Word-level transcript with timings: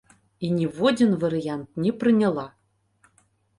І 0.45 0.47
ніводзін 0.59 1.11
варыянт 1.25 1.67
не 1.85 1.93
прыняла. 2.01 2.49